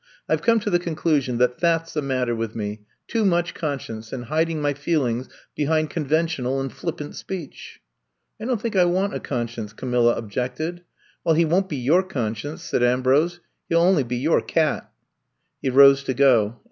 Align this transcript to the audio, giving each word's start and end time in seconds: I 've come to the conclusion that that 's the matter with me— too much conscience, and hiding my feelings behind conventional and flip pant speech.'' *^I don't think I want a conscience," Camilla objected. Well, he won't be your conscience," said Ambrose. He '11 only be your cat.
I 0.27 0.35
've 0.35 0.41
come 0.41 0.59
to 0.61 0.71
the 0.71 0.79
conclusion 0.79 1.37
that 1.37 1.59
that 1.59 1.87
's 1.87 1.93
the 1.93 2.01
matter 2.01 2.33
with 2.35 2.55
me— 2.55 2.81
too 3.07 3.23
much 3.23 3.53
conscience, 3.53 4.11
and 4.11 4.25
hiding 4.25 4.59
my 4.59 4.73
feelings 4.73 5.29
behind 5.53 5.91
conventional 5.91 6.59
and 6.59 6.73
flip 6.73 6.97
pant 6.97 7.15
speech.'' 7.15 7.79
*^I 8.41 8.47
don't 8.47 8.59
think 8.59 8.75
I 8.75 8.85
want 8.85 9.13
a 9.13 9.19
conscience," 9.19 9.73
Camilla 9.73 10.15
objected. 10.15 10.81
Well, 11.23 11.35
he 11.35 11.45
won't 11.45 11.69
be 11.69 11.77
your 11.77 12.01
conscience," 12.01 12.63
said 12.63 12.81
Ambrose. 12.81 13.41
He 13.69 13.75
'11 13.75 13.89
only 13.89 14.03
be 14.03 14.15
your 14.17 14.41
cat. 14.41 14.91